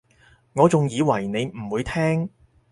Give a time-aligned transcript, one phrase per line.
[0.53, 2.31] 我仲以為你唔會聽